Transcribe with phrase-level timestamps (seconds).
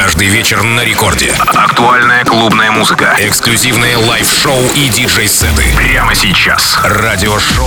[0.00, 1.32] Каждый вечер на рекорде.
[1.48, 3.16] Актуальная клубная музыка.
[3.18, 5.64] Эксклюзивные лайв-шоу и диджей-сеты.
[5.76, 6.78] Прямо сейчас.
[6.84, 7.66] Радиошоу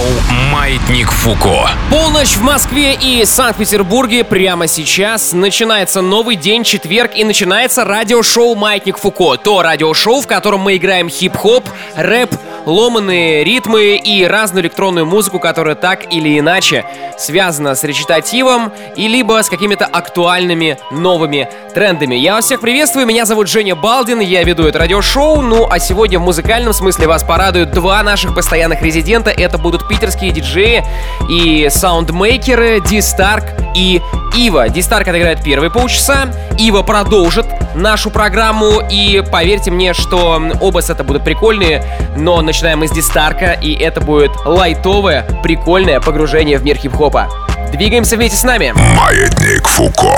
[0.49, 1.69] «Маятник Фуко».
[1.89, 5.33] Полночь в Москве и Санкт-Петербурге прямо сейчас.
[5.33, 9.35] Начинается новый день, четверг, и начинается радиошоу «Маятник Фуко».
[9.35, 11.67] То радиошоу, в котором мы играем хип-хоп,
[11.97, 12.33] рэп,
[12.65, 16.85] ломанные ритмы и разную электронную музыку, которая так или иначе
[17.17, 22.20] связана с речитативом и либо с какими-то актуальными новыми трендами.
[22.21, 26.19] Я вас всех приветствую, меня зовут Женя Балдин, я веду это радиошоу, ну а сегодня
[26.19, 30.83] в музыкальном смысле вас порадуют два наших постоянных резидента, это будут питерские диджеи
[31.31, 33.45] и саундмейкеры Ди Старк
[33.75, 34.03] и
[34.37, 34.69] Ива.
[34.69, 36.27] Ди Старк отыграет первые полчаса,
[36.59, 41.83] Ива продолжит нашу программу, и поверьте мне, что оба сета будут прикольные,
[42.15, 47.29] но начинаем мы с Ди Старка, и это будет лайтовое, прикольное погружение в мир хип-хопа.
[47.71, 48.73] Двигаемся вместе с нами.
[48.75, 50.13] Маятник Фуко.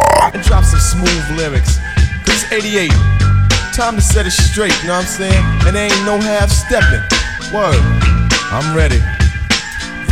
[3.74, 5.44] Time to set it straight, you know what I'm saying?
[5.66, 7.02] And there ain't no half stepping.
[7.50, 7.82] Word,
[8.54, 9.02] I'm ready.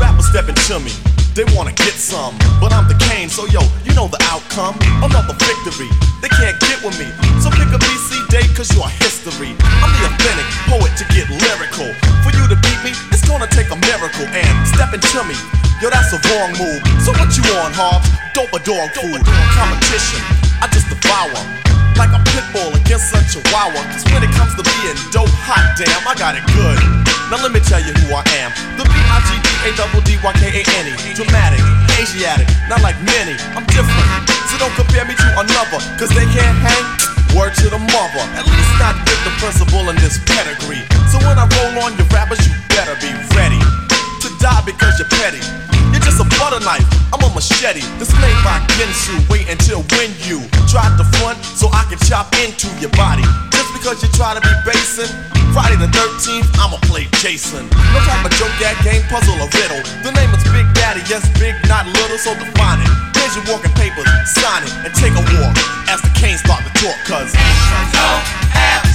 [0.01, 0.89] Rapper stepping to me.
[1.37, 4.73] They wanna get some, but I'm the Kane, so yo, you know the outcome.
[5.05, 5.93] Another victory,
[6.25, 7.05] they can't get with me.
[7.37, 9.53] So pick a BC day, cause you are history.
[9.77, 11.93] I'm the authentic poet to get lyrical.
[12.25, 14.25] For you to beat me, it's gonna take a miracle.
[14.25, 15.37] And step into me,
[15.85, 16.81] yo, that's a wrong move.
[17.05, 18.09] So what you on, Hobbs?
[18.33, 19.21] Dope a dog food.
[19.53, 20.17] Competition,
[20.59, 21.61] I just devour
[21.97, 23.81] like a pit bull against a chihuahua.
[23.91, 26.79] Cause when it comes to being dope, hot damn, I got it good.
[27.31, 28.51] Now let me tell you who I am.
[28.75, 30.93] The B-I-G-D-A-D-D-Y-K-A-N-E.
[31.15, 31.63] Dramatic,
[31.95, 33.39] Asiatic, not like many.
[33.55, 34.27] I'm different.
[34.51, 35.79] So don't compare me to another.
[35.95, 36.83] Cause they can't hang.
[37.31, 38.23] Word to the mother.
[38.35, 40.83] At least not with the principal in this pedigree.
[41.07, 43.63] So when I roll on your rappers, you better be ready
[44.21, 45.39] to die because you're petty.
[45.91, 47.83] You're just a butter knife, I'm a machete.
[47.99, 49.13] This made by Ginsu.
[49.29, 53.25] Wait until when you try to front so I can chop into your body.
[53.53, 55.09] Just because you try to be basing.
[55.53, 57.67] Friday the 13th, I'ma play Jason.
[57.91, 59.83] No type of joke, that game, puzzle, or riddle.
[59.99, 62.91] The name is Big Daddy, yes, big, not little, so define it.
[63.19, 65.55] Here's your walking papers, sign it, and take a walk
[65.91, 67.35] as the canes start to talk, cause.
[67.35, 68.07] Ain't no
[68.55, 68.90] half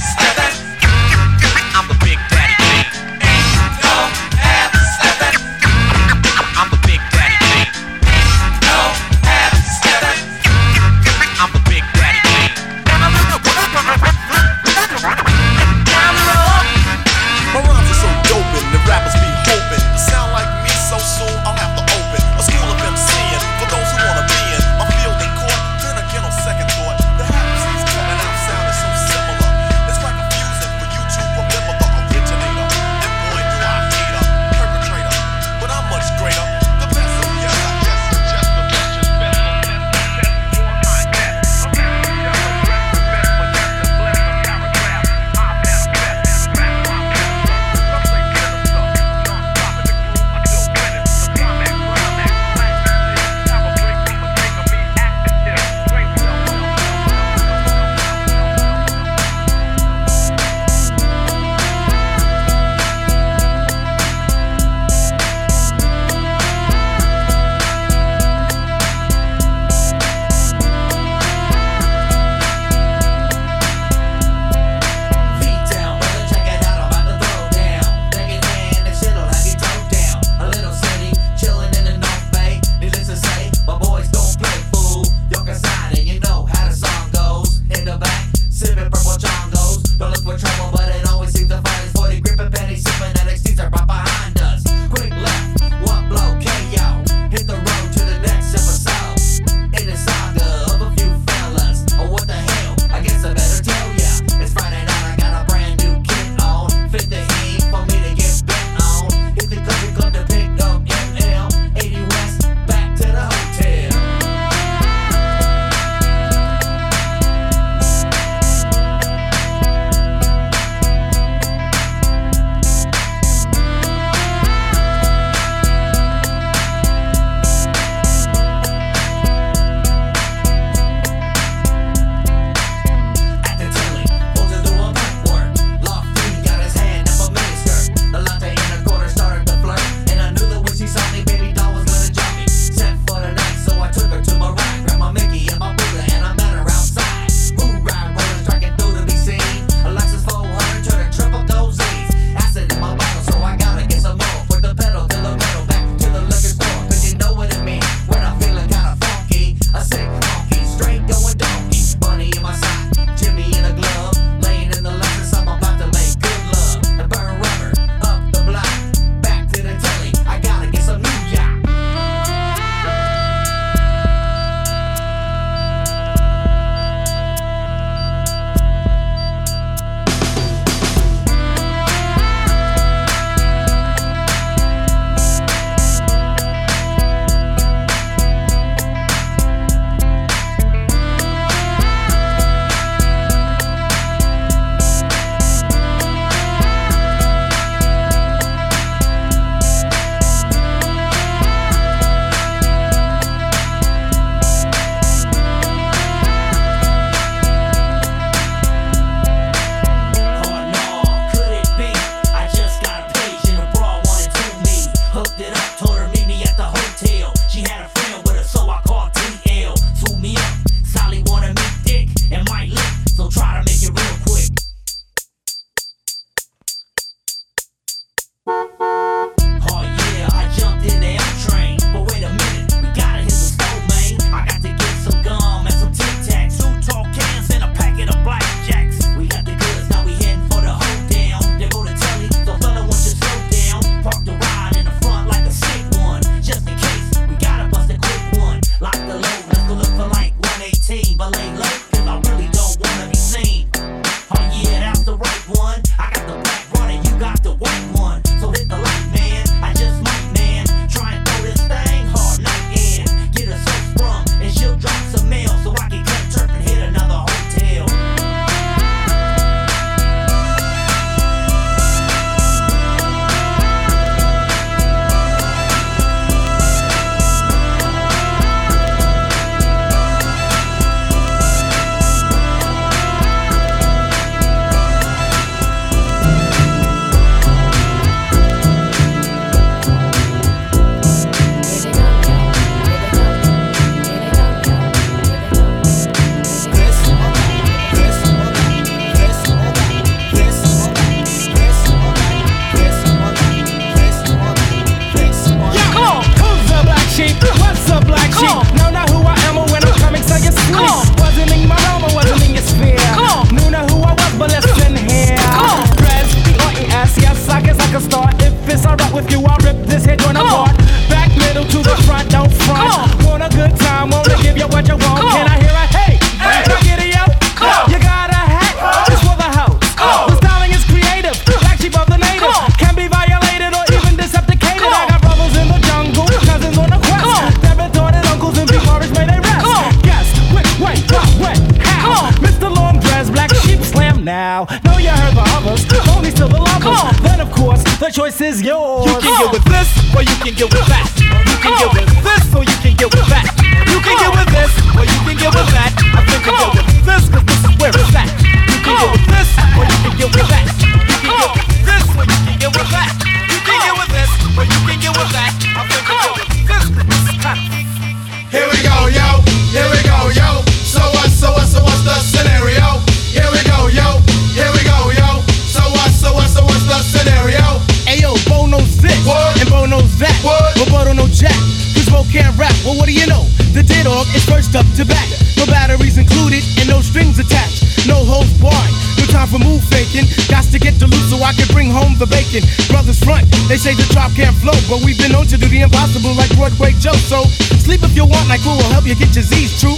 [392.61, 392.87] thinking.
[392.87, 395.81] Brothers front, they say the drop can't flow, but we've been known to do the
[395.81, 397.13] impossible like Broadway Joe.
[397.13, 397.43] So
[397.83, 399.97] sleep if you want, like crew will help you get your Z's true.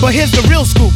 [0.00, 0.92] But here's the real scoop.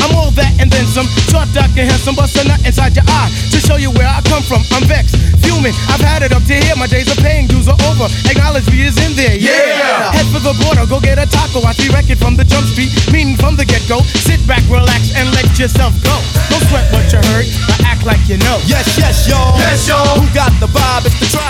[0.00, 1.06] I'm all that and then some.
[1.30, 4.20] Short, dark, and handsome, but a nut inside your eye to show you where I
[4.22, 4.62] come from.
[4.72, 5.74] I'm vexed fuming.
[5.90, 6.76] I've had it up to here.
[6.76, 8.06] My days of pain dues are over.
[8.30, 9.36] Acknowledge me is in there.
[9.36, 10.14] Yeah.
[10.14, 10.86] Head for the border.
[10.86, 11.66] Go get a taco.
[11.66, 12.94] I see record from the jump street.
[13.10, 14.00] Meaning from the get go.
[14.22, 16.14] Sit back, relax, and let yourself go.
[16.48, 18.62] Don't sweat what you heard, but act like you know.
[18.64, 19.58] Yes, yes, y'all.
[19.58, 20.18] Yes, y'all.
[20.18, 21.06] Who got the vibe?
[21.06, 21.41] It's the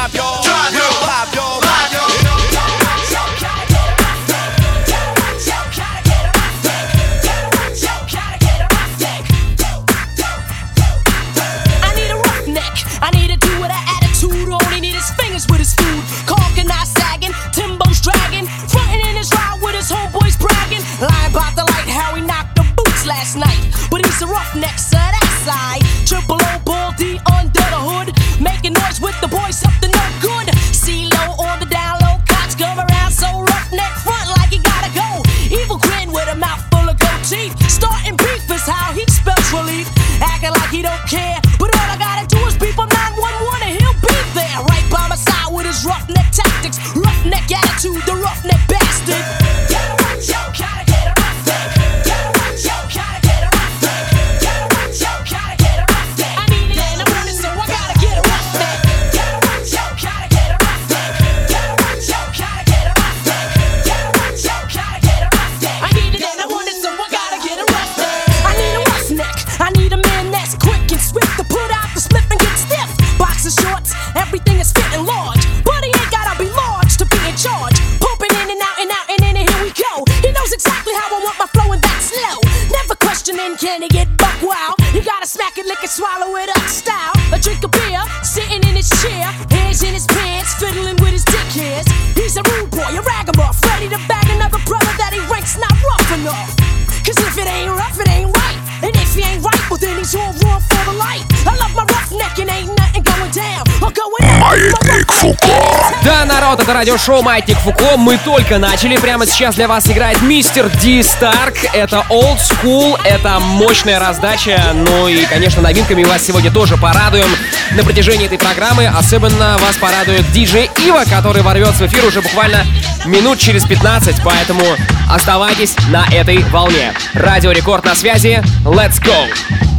[107.05, 107.97] шоу «Маятник Фуко».
[107.97, 108.97] Мы только начали.
[108.97, 111.55] Прямо сейчас для вас играет мистер Ди Старк.
[111.73, 114.61] Это Old School, это мощная раздача.
[114.73, 117.27] Ну и, конечно, новинками вас сегодня тоже порадуем.
[117.73, 122.65] На протяжении этой программы особенно вас порадует диджей Ива, который ворвется в эфир уже буквально
[123.05, 124.17] минут через 15.
[124.25, 124.63] Поэтому
[125.11, 126.93] оставайтесь на этой волне.
[127.15, 128.43] Радио Рекорд на связи.
[128.65, 129.72] Let's go!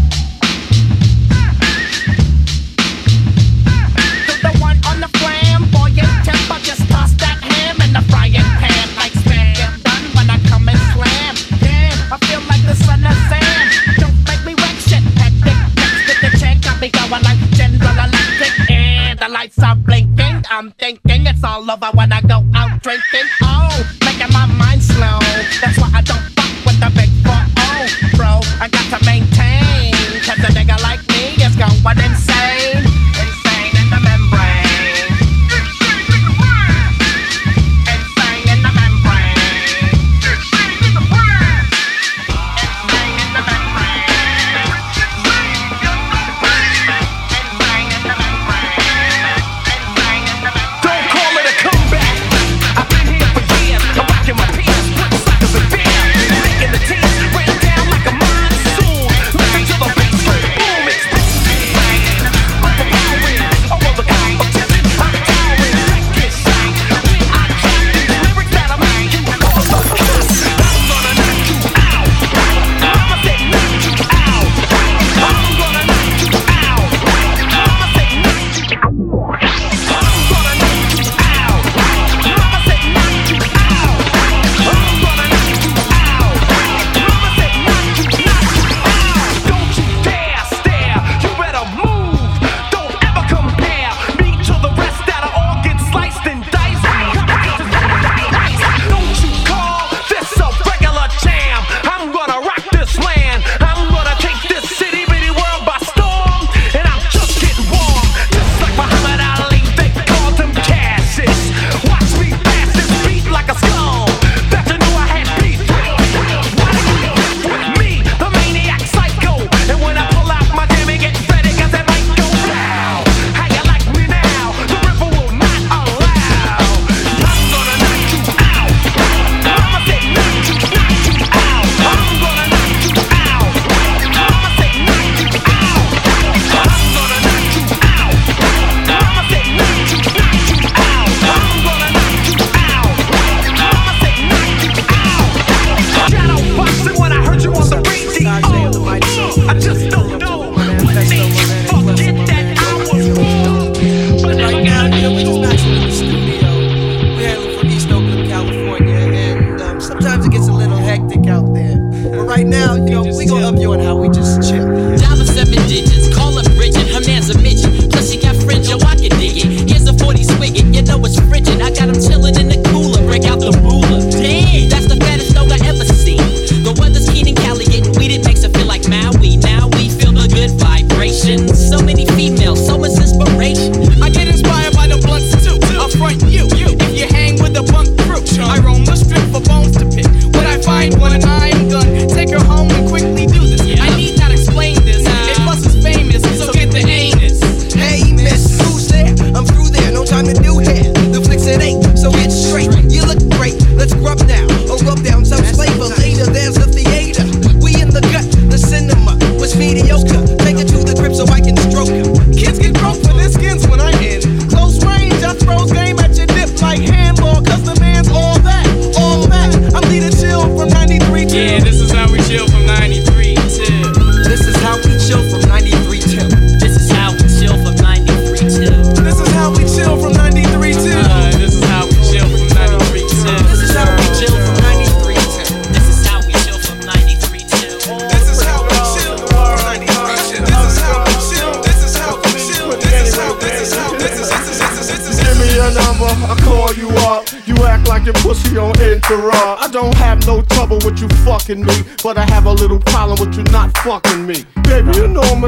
[19.73, 20.45] I'm blinking.
[20.51, 23.42] I'm thinking it's all over when I go out drinking.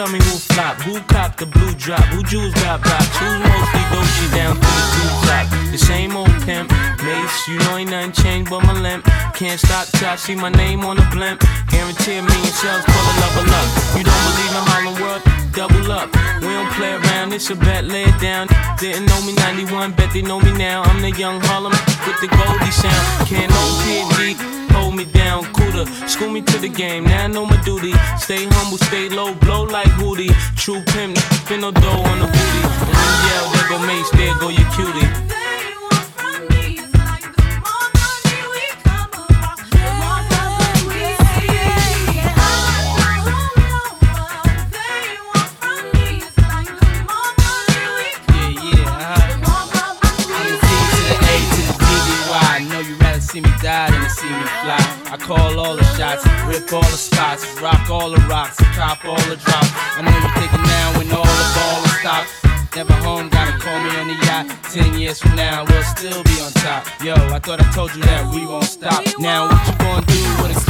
[0.00, 3.84] tell me who flop, who cop the blue drop, who jewels got box, who's mostly
[3.92, 5.46] Dolce down to the two top.
[5.72, 6.72] The same old pimp,
[7.04, 9.04] mace, you know ain't nothing changed but my limp.
[9.34, 11.44] Can't stop till I see my name on the blimp.
[11.68, 13.68] Guarantee a million sales for the level up.
[13.96, 15.22] You don't believe in Harlem World?
[15.52, 16.08] Double up.
[16.40, 18.48] We don't play around, it's a bet, lay it down.
[18.78, 20.82] Didn't know me 91, bet they know me now.
[20.82, 21.72] I'm the young Harlem
[22.06, 23.28] with the Goldie sound.
[23.28, 25.86] Can't no PD hold me down, cooler.
[26.08, 27.92] School me to the game, now I know my duty.
[28.18, 30.32] Stay humble, stay low, blow like Hootie.
[30.56, 32.62] True pimp, spin no dough on the booty.
[32.86, 35.29] And then yell, there go Mace, there go your cutie.
[54.62, 54.80] Fly.
[55.12, 59.20] I call all the shots, rip all the spots, rock all the rocks, cop all
[59.28, 59.70] the drops.
[59.96, 62.28] I know you're thinking now when all the ball is stopped.
[62.76, 64.46] Never home, gotta call me on the yacht.
[64.70, 66.86] Ten years from now, we'll still be on top.
[67.02, 69.02] Yo, I thought I told you that we won't stop.
[69.18, 70.69] Now, what you gonna do with a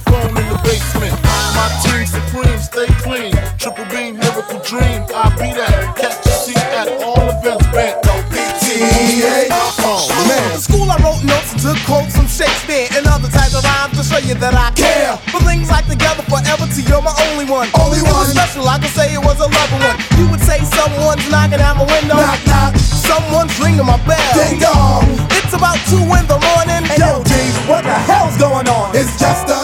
[0.00, 1.14] Phone in the basement.
[1.56, 3.34] My team supreme, stay clean.
[3.58, 5.02] Triple beam, miracle dream.
[5.10, 5.96] I be that.
[5.98, 7.66] Catch a seat at all events.
[7.74, 9.48] Band no PTA.
[9.82, 10.54] Oh man.
[10.54, 13.98] In school I wrote notes and took quotes from Shakespeare and other types of rhymes
[13.98, 15.18] to show you that I care.
[15.34, 17.66] For things like together forever to you're my only one.
[17.74, 19.98] Only it was special, I could say it was a loving one.
[20.14, 22.16] You would say someone's knocking at my window.
[22.16, 22.72] Knock knock.
[22.78, 24.20] Someone's ringing my bell.
[24.38, 25.02] Ding dong.
[25.34, 26.86] It's about two in the morning.
[26.86, 27.32] Hey, yo, G,
[27.66, 28.94] what the hell's going on?
[28.94, 29.57] It's just another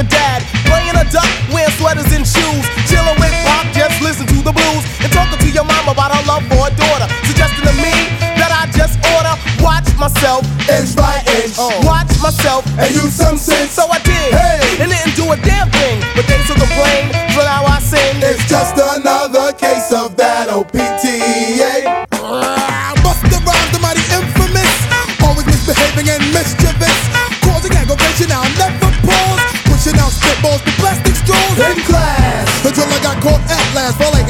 [0.00, 0.40] your dad.
[0.64, 2.64] Playing a duck, wearing sweaters and shoes.
[2.88, 4.84] Chilling with Pop, just listen to the blues.
[5.04, 7.06] And talking to your mom about her love for a daughter.
[7.28, 7.92] Suggesting to me
[8.40, 9.36] that I just order.
[9.60, 11.60] Watch myself inch by inch.
[11.60, 11.68] Oh.
[11.84, 13.76] Watch myself and use some sense.
[13.76, 14.32] So I did.
[14.80, 16.00] And didn't do a damn thing.
[16.16, 17.12] But they still complain.
[17.36, 18.16] So now I sing.
[18.24, 19.09] It's just another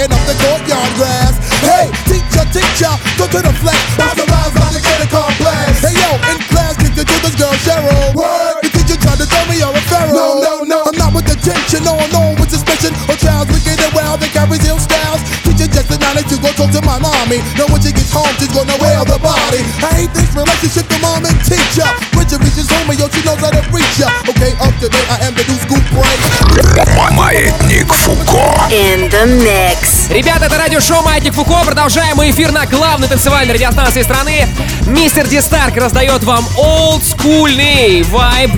[0.08, 1.34] last up the courtyard grass.
[1.60, 3.76] Hey, teacher, teacher, go to the flex.
[4.00, 5.84] Bounce the rhymes like a kid complex.
[5.84, 8.16] Hey yo, in class, kick the to this girl Cheryl.
[8.16, 8.64] Word.
[8.64, 10.40] The teacher tried to tell me you're a pharaoh.
[10.40, 10.78] No, no, no.
[10.88, 12.96] I'm not with attention, no, no, with suspicion.
[13.12, 15.20] Or child's wicked and wild they carry ill styles.
[15.44, 17.44] Teacher just acknowledge to go talk to my mommy.
[17.60, 19.60] Now when she gets home, she's gonna wail the body.
[19.84, 22.09] I hate this relationship, the mom and teacher.
[22.30, 24.06] She reaches home, yo, she knows how to reach ya.
[24.22, 27.10] Okay, up to date, I am the new school break.
[27.10, 28.70] Маятник Фуко.
[28.70, 30.08] In the mix.
[30.14, 31.64] Ребята, это радиошоу Маятник Фуко.
[31.64, 34.46] Продолжаем мы эфир на главной танцевальной радиостанции страны.
[34.86, 38.52] Мистер Дистарк раздает вам олдскульный вайб.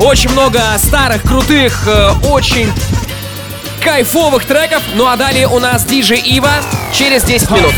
[0.00, 2.70] Очень много старых, крутых, э, очень
[3.82, 4.82] кайфовых треков.
[4.94, 6.52] Ну а далее у нас диджей Ива
[6.92, 7.72] через 10 минут.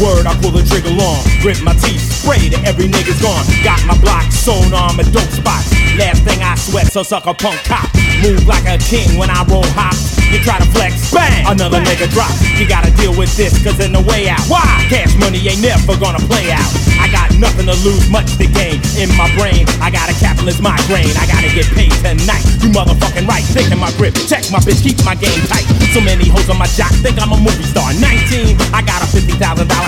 [0.00, 1.24] Word, I pull the trigger long.
[1.40, 3.44] Grit my teeth, spray to every nigga's gone.
[3.64, 5.72] Got my block sewn on my dope spots.
[5.96, 7.88] Last thing I sweat, so suck a punk cop.
[8.22, 10.15] Move like a king when I roll hop.
[10.32, 12.32] You try to flex, bang, another nigga drop.
[12.58, 14.42] You gotta deal with this, cause in the way out.
[14.50, 14.66] Why?
[14.90, 16.66] Cash money ain't never gonna play out.
[16.98, 18.82] I got nothing to lose, much to gain.
[18.98, 21.14] In my brain, I got a capitalist migraine.
[21.14, 22.42] I gotta get paid tonight.
[22.58, 24.18] You motherfucking right, taking my grip.
[24.26, 25.66] Check my bitch, keep my game tight.
[25.94, 27.94] So many hoes on my jock, think I'm a movie star.
[27.94, 29.38] 19, I got a $50,000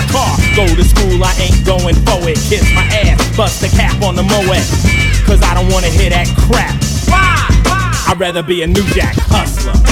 [0.09, 0.31] car.
[0.55, 2.39] Go to school, I ain't going for it.
[2.47, 4.63] Kiss my ass, bust the cap on the Moet.
[5.27, 6.73] Cause I don't wanna hear that crap.
[7.11, 7.35] Why?
[8.07, 9.15] I'd rather be a new jack.
[9.27, 9.88] Hustler.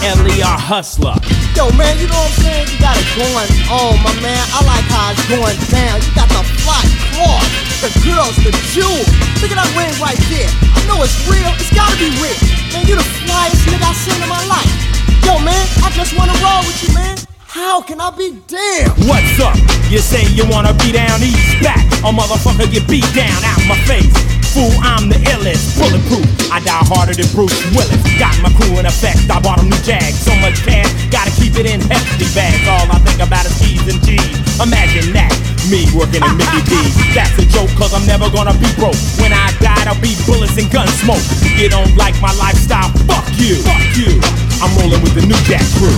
[0.00, 1.12] H-U-S-T-L-E-R hustler.
[1.52, 2.66] Yo, man, you know what I'm saying?
[2.72, 4.40] You got it going on, oh, my man.
[4.56, 6.00] I like how it's going down.
[6.00, 6.80] You got the fly
[7.12, 7.44] cloth,
[7.84, 9.04] the girls, the jewels.
[9.44, 10.48] Look at that ring right there.
[10.72, 11.52] I know it's real.
[11.60, 12.38] It's gotta be real.
[12.72, 14.72] Man, you the flyest nigga I seen in my life.
[15.20, 17.20] Yo, man, I just wanna roll with you, man.
[17.44, 18.96] How can I be damn?
[19.04, 19.52] What's up?
[19.92, 21.84] You say you wanna be down east back.
[22.00, 24.29] A motherfucker get beat down out my face.
[24.50, 26.26] Fool, I'm the illest, bulletproof.
[26.50, 28.02] I die harder than Bruce Willis.
[28.18, 29.30] Got my crew in effect.
[29.30, 30.10] I bought a new Jag.
[30.10, 32.66] So much cash, gotta keep it in hefty bags.
[32.66, 34.26] All I think about is T's and G's.
[34.58, 35.30] Imagine that.
[35.70, 36.94] Me working in Mickey D's.
[37.14, 38.98] That's a joke, cause I'm never gonna be broke.
[39.22, 41.22] When I die, I'll be bullets and gun smoke.
[41.54, 42.90] You don't like my lifestyle?
[43.06, 43.62] Fuck you.
[43.62, 44.18] Fuck you.
[44.58, 45.94] I'm rolling with the new Jack crew.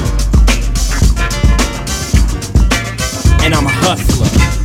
[3.42, 4.61] and I'm a hustler.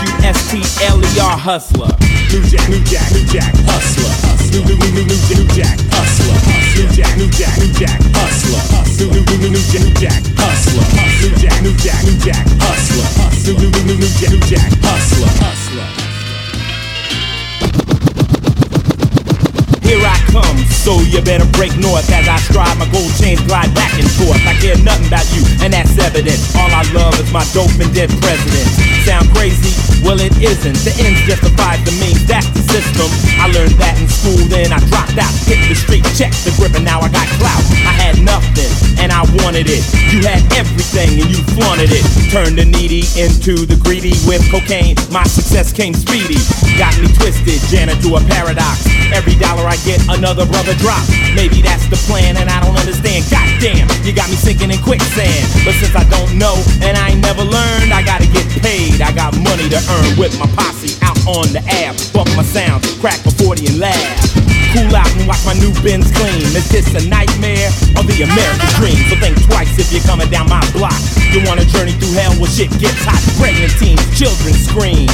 [0.00, 1.92] H-U-S-T-L-E-R hustler.
[2.32, 4.08] New Jack, New Jack, New Jack, hustler.
[4.48, 6.40] New, new, new, new, new, new Jack, hustler.
[6.72, 8.64] New Jack, New Jack, New Jack, hustler.
[8.96, 10.84] New, new, new, new, new, Jack, hustler.
[11.20, 13.04] New Jack, New Jack, New Jack, hustler.
[13.44, 15.28] New, new, new, new, new Jack, New Jack, hustler.
[15.36, 15.84] Hustler.
[19.84, 23.74] Here I come, so you better break north as I stride my gold chains glide
[23.76, 24.40] back and forth.
[24.48, 26.40] I care nothing about you, and that's evident.
[26.56, 28.99] All I love is my dope and dead president.
[29.04, 29.72] Sound crazy?
[30.04, 30.76] Well, it isn't.
[30.84, 32.24] The ends justified the means.
[32.24, 33.08] That's the system.
[33.40, 35.32] I learned that in school, then I dropped out.
[35.48, 37.64] Hit the street, check the grip, and now I got clout.
[37.84, 38.68] I had nothing,
[39.00, 39.84] and I wanted it.
[40.12, 42.04] You had everything, and you flaunted it.
[42.32, 44.96] Turned the needy into the greedy with cocaine.
[45.12, 46.40] My success came speedy.
[46.76, 48.84] Got me twisted, Janet to a paradox.
[49.12, 51.02] Every dollar I get, another brother drop.
[51.36, 53.24] Maybe that's the plan, and I don't understand.
[53.28, 55.44] Goddamn, you got me sinking in quicksand.
[55.64, 58.89] But since I don't know, and I ain't never learned, I gotta get paid.
[58.98, 61.94] I got money to earn with my posse out on the app.
[62.10, 64.40] Buck my sound, crack a 40 and laugh.
[64.74, 66.42] Cool out and watch my new bins clean.
[66.54, 68.98] Is this a nightmare or the American dream?
[69.10, 70.96] So think twice if you're coming down my block.
[71.30, 73.18] You want a journey through hell where shit gets hot.
[73.38, 75.10] Pregnant teens, children scream.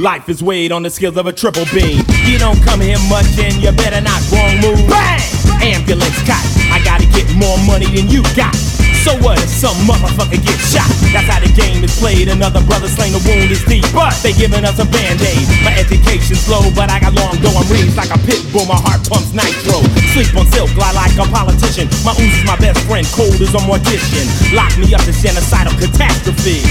[0.00, 2.02] Life is weighed on the scales of a triple beam.
[2.26, 4.82] You don't come here much and you better not wrong move.
[4.90, 5.22] Bang!
[5.62, 6.42] Ambulance cot.
[6.70, 8.54] I gotta get more money than you got.
[9.04, 10.88] So what if some motherfucker get shot?
[11.12, 12.32] That's how the game is played.
[12.32, 13.84] Another brother slain, the wound is deep.
[13.92, 15.44] But they giving us a band-aid.
[15.60, 18.64] My education's low, but I got long going raised like a pit bull.
[18.64, 19.84] My heart pumps nitro.
[20.16, 21.84] Sleep on silk, lie like a politician.
[22.00, 24.24] My ooze is my best friend, cold as a mortician.
[24.56, 26.64] Lock me up to genocidal catastrophe.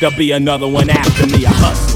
[0.00, 1.95] There'll be another one after me, a hustler.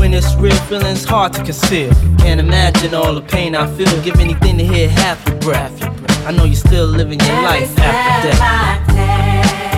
[0.00, 1.92] When it's real, feeling's hard to conceal.
[2.20, 4.02] Can't imagine all the pain I feel.
[4.02, 5.76] Give anything to hear half your breath.
[6.26, 9.69] I know you're still living your life after death.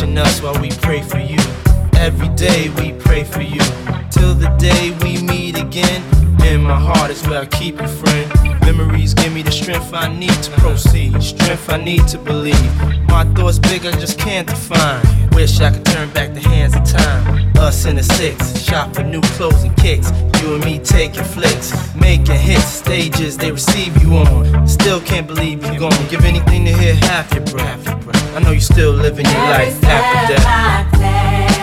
[0.00, 1.38] Watching us while we pray for you.
[1.96, 3.60] Every day we pray for you.
[4.10, 6.02] Till the day we meet again.
[6.44, 8.60] In my heart is where I keep you, friend.
[8.60, 11.22] Memories give me the strength I need to proceed.
[11.22, 12.74] Strength I need to believe.
[13.08, 15.25] My thoughts big, I just can't define.
[15.36, 17.52] Wish I could turn back the hands of time.
[17.58, 20.10] Us in the six, shop for new clothes and kicks.
[20.40, 24.66] You and me taking flicks, making hits, stages they receive you on.
[24.66, 26.08] Still can't believe you're gone.
[26.08, 27.86] Give anything to hear half your breath.
[28.34, 31.55] I know you still living your life after death.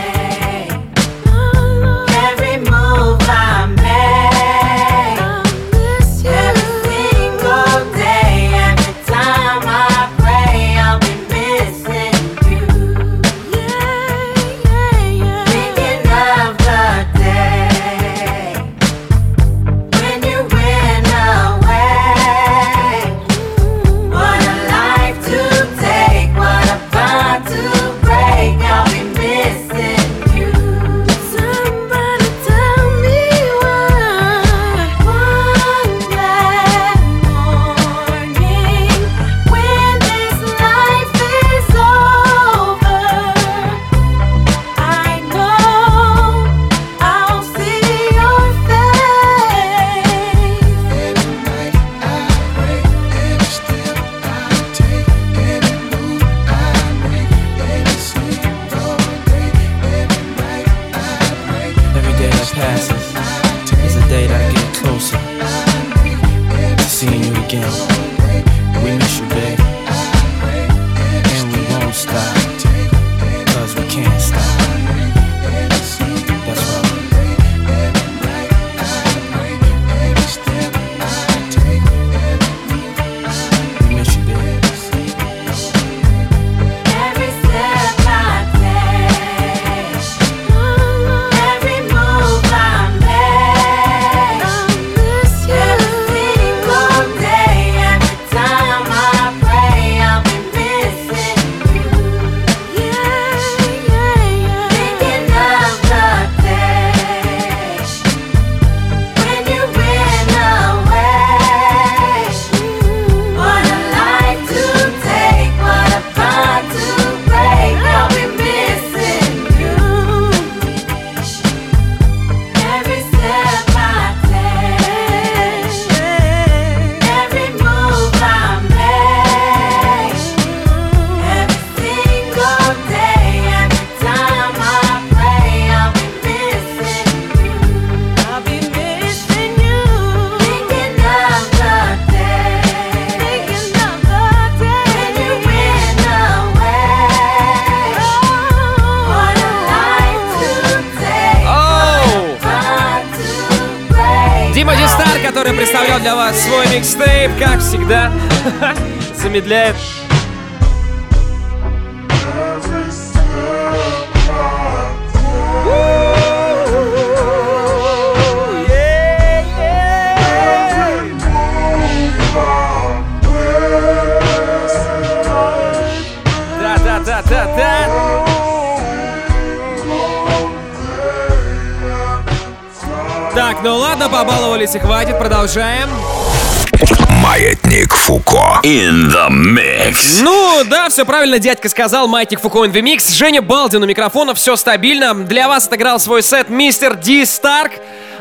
[190.93, 192.07] Все правильно дядька сказал.
[192.07, 193.11] Маятник Фуко in the Mix.
[193.11, 195.15] Женя Балдин у микрофона, все стабильно.
[195.15, 197.71] Для вас отыграл свой сет мистер Ди Старк.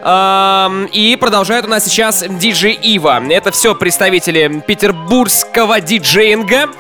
[0.02, 3.22] Эм, И продолжает у нас сейчас диджей Ива.
[3.28, 6.70] Это все представители петербургского диджеинга.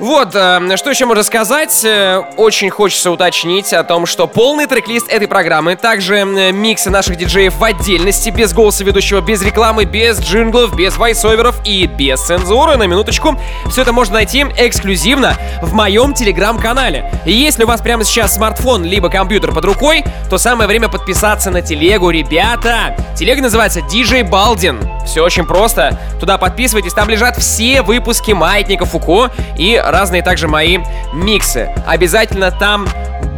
[0.00, 1.84] Вот, э, что еще можно сказать?
[1.84, 7.16] Э, Очень хочется уточнить о том, что полный трек-лист этой программы, также э, миксы наших
[7.16, 12.78] диджеев в отдельности, без голоса ведущего, без рекламы, без джинглов, без вайсоверов и без цензуры,
[12.78, 17.12] на минуточку, все это можно найти эксклюзивно в моем телеграм-канале.
[17.26, 21.50] И если у вас прямо сейчас смартфон либо компьютер под рукой, то самое время подписаться
[21.50, 22.96] на телегу, ребята.
[23.14, 24.80] Телега называется DJ Балдин.
[25.04, 25.98] Все очень просто.
[26.20, 30.78] Туда подписывайтесь, там лежат все выпуски Маятника Фуко и разные также мои
[31.12, 31.70] миксы.
[31.86, 32.88] Обязательно там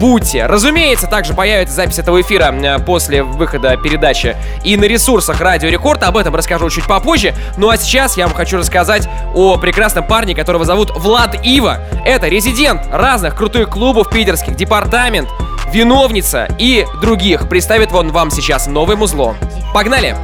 [0.03, 0.47] будьте.
[0.47, 6.03] Разумеется, также появится запись этого эфира э, после выхода передачи и на ресурсах Радио Рекорд.
[6.03, 7.35] Об этом расскажу чуть попозже.
[7.57, 11.79] Ну а сейчас я вам хочу рассказать о прекрасном парне, которого зовут Влад Ива.
[12.05, 15.29] Это резидент разных крутых клубов питерских, департамент,
[15.73, 17.49] виновница и других.
[17.49, 19.37] Представит он вам сейчас новое музло.
[19.73, 20.17] Погнали!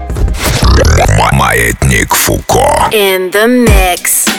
[1.33, 2.89] Маятник Фуко.
[2.93, 4.38] In the mix.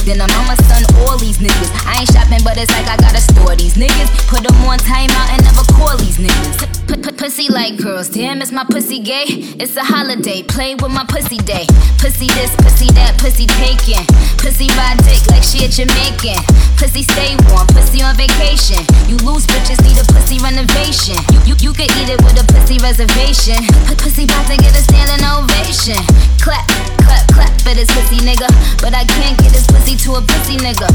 [0.00, 1.70] More money than a mama, son, all these niggas.
[1.86, 4.08] I ain't shopping, but it's like I gotta store these niggas.
[4.28, 6.86] Put them on timeout and never call these niggas.
[6.86, 9.24] Put, put pussy like girls, damn, is my pussy gay?
[9.60, 11.66] It's a holiday, play with my pussy day.
[11.98, 14.02] Pussy this, pussy that, pussy taken.
[14.38, 16.40] Pussy ride dick like she a Jamaican.
[16.76, 18.80] Pussy stay warm, pussy on vacation.
[19.06, 21.18] You lose bitches, need a pussy renovation.
[21.30, 23.60] You, you, you could eat it with a pussy reservation.
[23.86, 26.00] P- pussy about to get a standing ovation.
[26.40, 26.66] Clap,
[27.04, 28.48] clap, clap for this pussy nigga.
[28.80, 29.04] But I
[30.62, 30.86] nigga.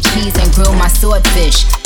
[0.00, 1.85] Cheese and grill my swordfish.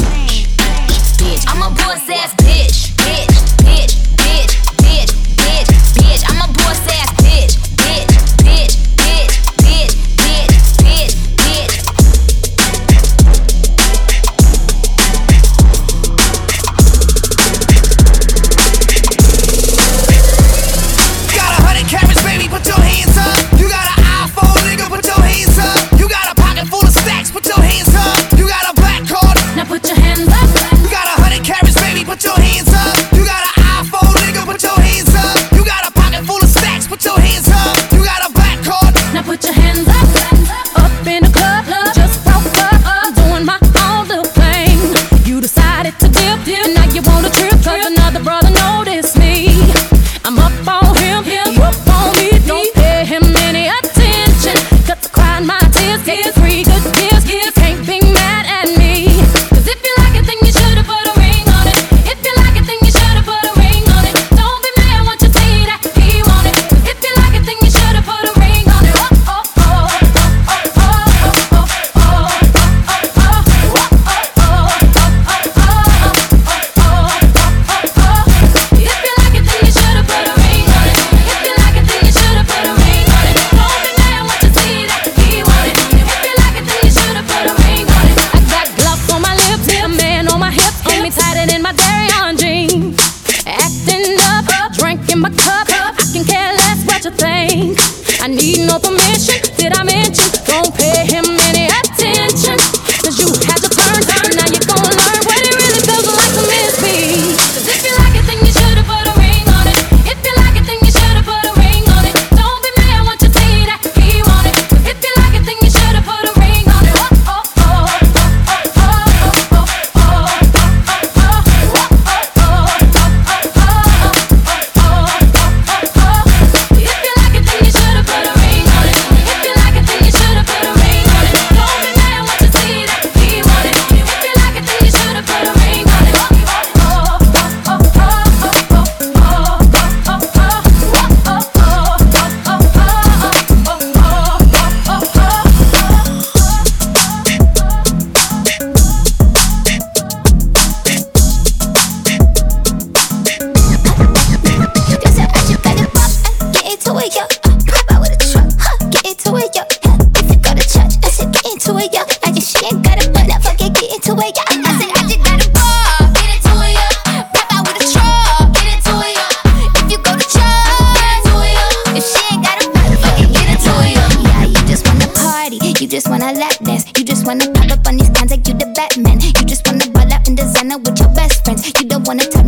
[175.91, 176.87] just wanna lap dance.
[176.97, 179.21] You just wanna pop up on these lines like you the Batman.
[179.21, 181.67] You just wanna ball out in designer with your best friends.
[181.67, 182.25] You don't wanna.
[182.25, 182.40] talk.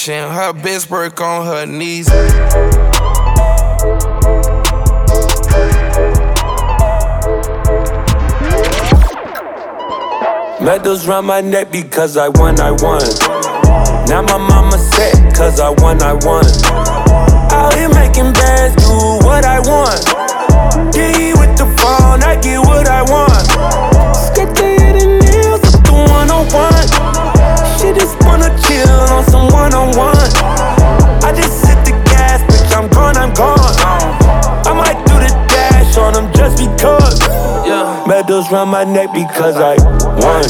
[0.00, 0.30] action.
[0.32, 2.08] Her bitch work on her knees.
[10.60, 13.02] Medals round my neck because I won, I won.
[14.08, 16.44] Now my mama set, cause I won, I won.
[17.52, 18.92] Out here making bands, do
[19.26, 20.00] what I want.
[20.94, 24.16] Get with the phone, I get what I want.
[24.16, 26.99] Skirt the nails up the 101.
[27.90, 30.14] I just wanna chill on some one on one.
[31.26, 33.58] I just hit the gas, bitch, I'm gone, I'm gone.
[34.62, 37.18] I might do the dash on them just because.
[37.66, 38.04] Yeah.
[38.06, 39.74] Medals round my neck because I
[40.22, 40.46] won.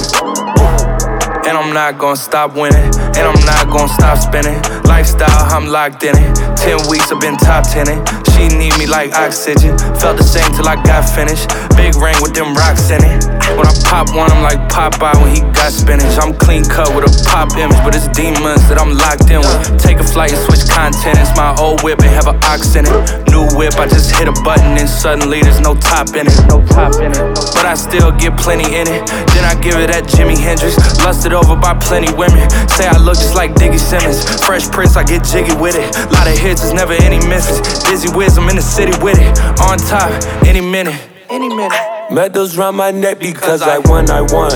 [1.49, 2.93] And I'm not gonna stop winning.
[3.16, 4.61] And I'm not gonna stop spinning.
[4.84, 6.36] Lifestyle, I'm locked in it.
[6.61, 8.05] Ten weeks, I've been top tenning.
[8.36, 9.78] She need me like oxygen.
[9.97, 11.49] Felt the same till I got finished.
[11.81, 13.24] Big ring with them rocks in it.
[13.57, 16.12] When I pop one, I'm like Popeye when he got spinach.
[16.20, 19.81] I'm clean cut with a pop image, but it's demons that I'm locked in with.
[19.81, 21.16] Take a flight and switch content.
[21.16, 22.93] It's my old whip and have an ox in it.
[23.33, 26.37] New whip, I just hit a button and suddenly there's no top in it.
[26.53, 27.24] No top in it.
[27.57, 29.09] But I still get plenty in it.
[29.33, 30.76] Then I give it at Jimi Hendrix.
[31.01, 32.45] Lusted over by plenty women.
[32.68, 34.20] Say I look just like Diggy Simmons.
[34.45, 35.89] Fresh Prince, I get jiggy with it.
[36.12, 37.57] Lot of hits, there's never any misses.
[37.89, 39.33] Dizzy whiz, I'm in the city with it.
[39.64, 40.12] On top,
[40.45, 42.11] any minute any minute.
[42.11, 44.51] Medals round my neck because I won, I won.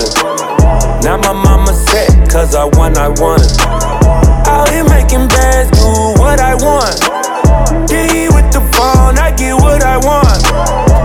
[1.03, 3.39] Now my mama set, cause I won, I won.
[4.47, 5.87] Out here making bands, do
[6.19, 6.99] what I want.
[7.87, 10.41] D with the phone, I get what I want.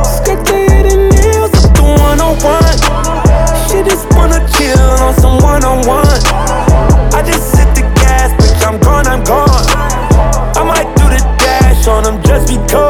[0.05, 3.71] Skirted and nails up the 101.
[3.71, 6.21] She just wanna chill on some one on one.
[7.15, 9.47] I just hit the gas, bitch, I'm gone, I'm gone.
[10.59, 12.90] I might do the dash on them just because.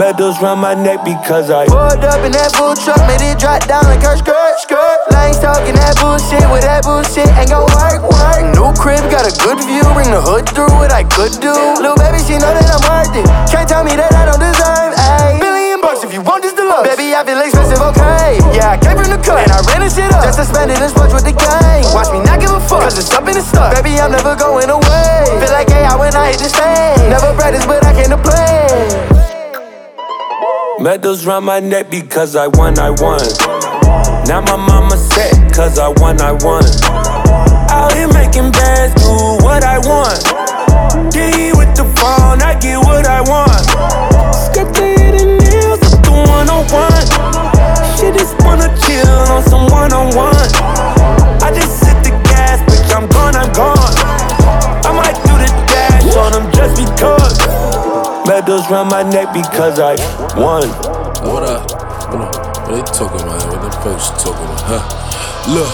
[0.00, 3.60] Medals round my neck because I Pulled up in that food truck, made it drop
[3.68, 4.96] down like her skirt, skirt.
[5.12, 8.40] Lanes talking that bullshit, with that bullshit ain't gon' work, work.
[8.56, 11.52] New crib, got a good view, bring the hood through what I could do.
[11.76, 13.28] Little baby, she know that I'm worth it.
[13.52, 15.36] Can't tell me that I don't deserve, ayy.
[15.36, 16.88] Billion bucks if you want this deluxe.
[16.88, 18.40] Baby, I feel expensive, okay.
[18.56, 20.24] Yeah, I came from the cut, and I ran this shit up.
[20.24, 21.84] Just to spend it and splurge with the gang.
[21.92, 23.76] Watch me not give a fuck, cause it's up in the stuff.
[23.76, 25.28] Baby, I'm never going away.
[25.44, 27.04] Feel like AI when I hit the stage.
[27.12, 29.09] Never practice, but I came to play.
[30.80, 33.20] Medals round my neck because I won, I won.
[34.24, 36.64] Now my mama set, cause I won, I won.
[37.68, 40.16] Out here making bands, do what I want.
[41.12, 43.60] Get with the phone, I get what I want.
[44.32, 48.00] Skirt the and nails up the 101.
[48.00, 50.48] She just wanna chill on some one on one.
[51.44, 53.76] I just hit the gas, bitch, I'm gone, I'm gone.
[54.88, 57.59] I might do the dash on them just because.
[58.30, 59.98] Medals round my neck because I
[60.38, 60.68] won.
[61.26, 61.66] What up?
[62.14, 62.30] What
[62.70, 63.42] they talking about?
[63.50, 64.86] What the folks talking about?
[64.86, 65.50] Huh?
[65.50, 65.66] Look,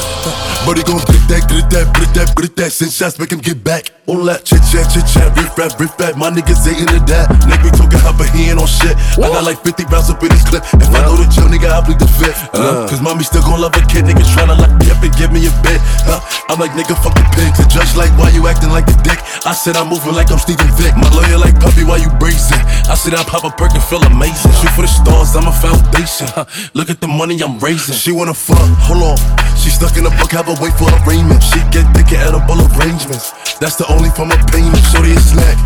[0.66, 2.70] buddy gon' get that, get that, get that, get that.
[2.74, 3.94] Send shots, make him get back.
[4.10, 6.18] On that chit chat, chit chat, riff rap, riff rap.
[6.18, 7.30] My niggas ain't into that.
[7.46, 8.98] Nigga be talking hot, but he ain't on shit.
[9.18, 10.66] I got like 50 rounds up in this clip.
[10.78, 12.50] If I go to jail, nigga, I plead the fifth.
[12.50, 14.06] Uh, Cause mommy still gon' love a kid.
[14.06, 15.78] Niggas tryna lock me up and give me a bit.
[16.06, 16.18] Huh?
[16.50, 17.62] I'm like, nigga, fuck the pigs.
[17.62, 19.18] The judge like, why you acting like a dick?
[19.46, 20.94] I said I'm moving like I'm Steven Vick.
[20.98, 22.62] My lawyer like, puppy, why you bracing?
[22.90, 24.50] I said I pop a perk and feel amazing.
[24.58, 26.26] Shoot for the stars, I'm a foundation.
[26.34, 26.46] Huh?
[26.74, 27.94] Look at the money I'm raising.
[27.94, 29.18] She wanna fuck, hold on.
[29.58, 31.42] She stuck in a book, have wait for arraignment.
[31.42, 33.32] She get thick and edible arrangements.
[33.58, 34.78] That's the only form of payment.
[34.92, 35.58] Shorty a snack.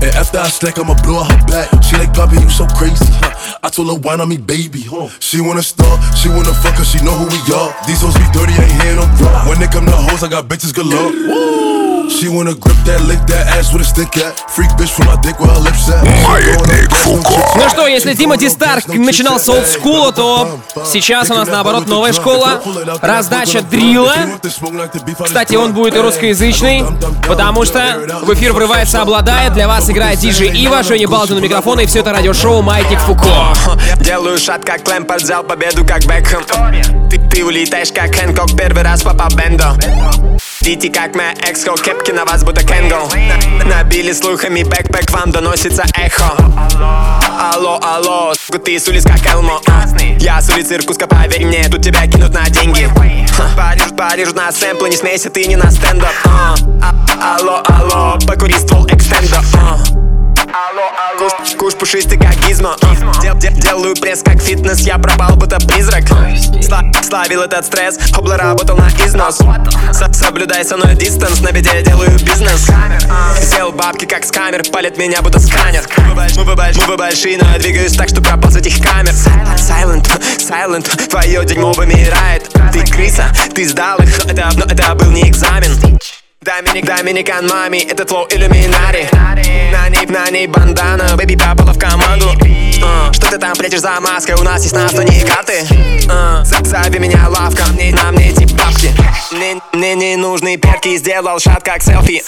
[0.00, 1.68] And after I stack, I'ma blow her back.
[1.84, 3.60] She like, Bobby, you so crazy, huh?
[3.62, 4.88] I told her, wine on me, baby.
[5.20, 7.70] She wanna start, she wanna fuck her, she know who we are.
[7.86, 9.44] These hoes be dirty, ain't hearing raw.
[9.44, 11.12] When they come to hoes, I got bitches galore.
[12.08, 14.32] She wanna grip that, lick that ass with a stick at.
[14.50, 16.02] Freak bitch from my dick where her lips at.
[17.62, 22.60] Ну что, если Тимати Старк начинал с олдскула, то сейчас у нас наоборот новая школа.
[23.00, 24.16] Раздача дрила.
[25.24, 26.84] Кстати, он будет и русскоязычный,
[27.26, 29.52] потому что в эфир врывается обладает.
[29.52, 33.54] Для вас играет диджей Ива, Женя Балдин у микрофона, и все это радиошоу «Маятник Фуко».
[34.00, 36.42] Делаю шат как Лэмпорт, взял победу как Бекхэм
[37.12, 39.76] ты, ты улетаешь как Хэнкок, первый раз попал бендо
[40.62, 43.10] Дети как моя экс-хо, кепки на вас будто Кенгл
[43.66, 46.32] Набили слухами бэкпэк, вам доносится эхо
[47.42, 49.60] Алло, алло, сука, ты с улиц как Элмо
[50.20, 52.88] Я с улицы Иркутска, поверь мне, тут тебя кинут на деньги.
[53.36, 56.54] Ха, Париж, Париж на сэмплы, не смейся, ты не на стендап а.
[56.80, 58.86] А- Алло, алло, покури ствол
[60.52, 61.18] экстендо а.
[61.18, 62.76] Куш, куш пушистый как гизмо.
[63.22, 64.80] Дел- дел- Делаю пресс как фитнес.
[64.80, 66.04] Я пропал будто призрак.
[66.60, 69.38] Сла- Славил этот стресс Хобла работал на износ.
[69.92, 72.66] Со- Соблюдай со мной дистанс На беде делаю бизнес.
[73.40, 75.84] Сделал бабки как с камер Палит меня будто сканер.
[75.96, 79.12] Мы вы больш- мы вы большие, но я двигаюсь так, что пропал с этих камер.
[79.12, 80.06] Silent,
[80.38, 82.48] silent Твое дерьмо вымирает.
[82.72, 84.24] Ты крыса, ты сдал их.
[84.26, 85.72] Это, но это был не экзамен
[86.42, 92.32] Доминик, Доминикан мами, это флоу иллюминари На ней, на ней бандана, бэби попала в команду.
[92.84, 95.64] А, Что ты там прячешь за маской, у нас есть на что не карты.
[96.10, 98.92] А, з- Зови меня лавка, мне, на мне эти бабки.
[99.30, 102.24] Мне, мне не нужны перки, сделал шат как селфи.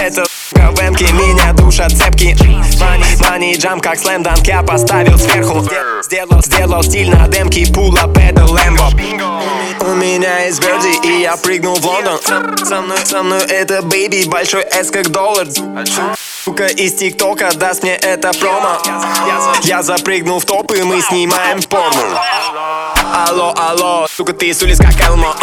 [0.00, 1.06] Это в эмке.
[1.12, 2.36] Меня душат цепки.
[2.78, 5.66] Мани, мани джам как слэм данк я поставил сверху.
[6.04, 8.88] Сделал, сделал стиль на демке, пула педал лэмбо
[9.80, 12.18] У меня есть Верди и я прыгнул в Лондон.
[12.64, 15.46] Со мной, со мной это бэйби, большой S как доллар.
[16.44, 18.78] Сука из ТикТока даст мне это промо.
[19.62, 22.20] Я запрыгнул в топ и мы снимаем порно.
[23.26, 25.34] Алло, алло, сука, ты с улиц как Элмо.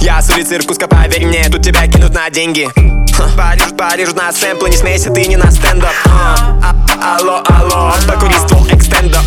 [0.00, 2.68] Я с улицы Иркутска, поверь мне, тут тебя кинут на деньги.
[3.36, 5.92] Париж, Париж на сэмплы, не смейся, ты не на стендап.
[6.06, 9.18] А, а, Алло, алло, покури ствол экстендо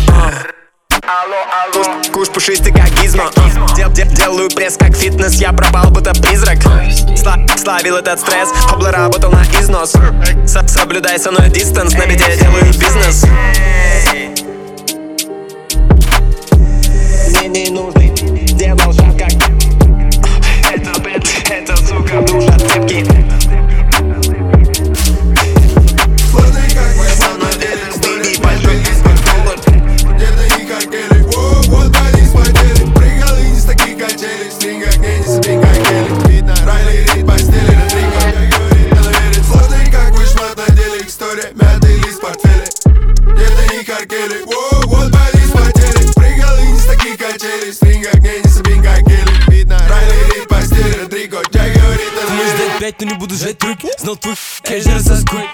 [1.08, 1.72] а.
[1.72, 3.30] Куш, куш пушистый как гизмо
[3.76, 6.58] Дел- дел- Делаю пресс как фитнес, я пропал будто призрак.
[7.16, 9.92] Сла- Славил этот стресс, хобла работал на износ.
[10.46, 13.24] Со- Соблюдай со мной дистанс, на беде делаю бизнес.
[17.40, 18.08] Мне не нужный,
[18.54, 19.32] делал шаг как
[20.72, 23.04] Это бэт, это сука, душа цепки
[36.66, 41.52] Райли рит, постели на три, как я говорит Элевирит сложный, как вышмат на деле История,
[41.54, 42.66] мятый лист в портфеле.
[43.34, 48.82] Где-то не каркели, воу, вот болит потери Прыгал из таких качелей, стринг огней, не сабин,
[48.82, 52.78] как гели Видно, Райли рит, постели на три, как я говорит Элевирит Ты можешь дать
[52.80, 55.44] пять, но не буду жать руки Знал твой, конечно, разоскуй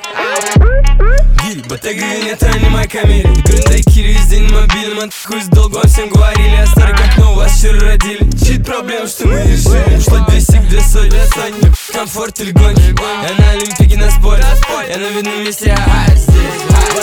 [1.73, 7.35] Batakın yeterli my kameri Gırındaki yüzdin mobilim Откусь долгом всем говорили о старых как но
[7.35, 12.95] вас все родили Чит проблем, что мы решили Ушло две к 200 Комфорт или гонки
[13.27, 14.45] Я на Олимпике на споре
[14.91, 16.61] Я на видном месте, а здесь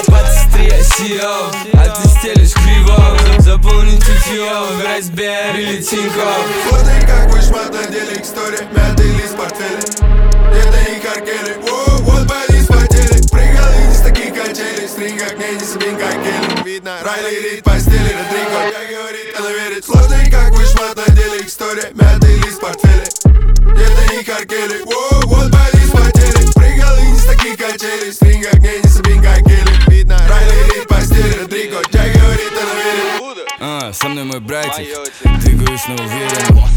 [0.07, 7.41] 23 SEO А ты стелишь криво Заполнить утьё В Райсбер или Тинькофф Фото как вы
[7.41, 9.79] шмат надели к сторе Мятый лист портфеля
[10.53, 11.57] Это не каркели
[12.01, 12.68] Вот болит
[14.39, 18.73] и с таких качелей Стринг огней, не собин как Келли Видно, Райли Рид постели год
[18.73, 21.45] Я говорит, она верит Сложный как вышмат на деле.
[21.45, 24.83] История Мятый лист в портфеле Это не каркели.
[24.85, 28.13] Воу, вот боди спотели Прыгал и с таких качелей.
[28.13, 33.47] Стринг огней, не собин как Келли Видно, Райли Рид постели год Я говорит, она верит
[33.59, 34.87] А, со мной мой братик.
[35.41, 36.69] Двигаюсь на уверенно